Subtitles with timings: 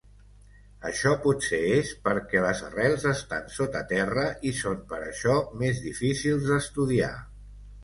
[0.91, 6.51] Això potser es perquè les arrels estan sota terra i són per això més difícils
[6.51, 7.15] d'estudiar.